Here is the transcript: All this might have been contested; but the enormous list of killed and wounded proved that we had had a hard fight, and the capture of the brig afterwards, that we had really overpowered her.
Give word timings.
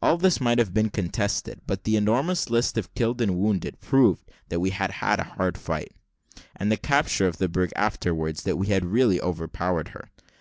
All 0.00 0.16
this 0.18 0.40
might 0.40 0.58
have 0.60 0.72
been 0.72 0.88
contested; 0.88 1.60
but 1.66 1.82
the 1.82 1.96
enormous 1.96 2.48
list 2.48 2.78
of 2.78 2.94
killed 2.94 3.20
and 3.20 3.36
wounded 3.36 3.80
proved 3.80 4.30
that 4.48 4.60
we 4.60 4.70
had 4.70 4.92
had 5.02 5.18
a 5.18 5.24
hard 5.24 5.58
fight, 5.58 5.90
and 6.54 6.70
the 6.70 6.76
capture 6.76 7.26
of 7.26 7.38
the 7.38 7.48
brig 7.48 7.72
afterwards, 7.74 8.44
that 8.44 8.54
we 8.56 8.68
had 8.68 8.84
really 8.84 9.20
overpowered 9.20 9.88
her. 9.88 10.12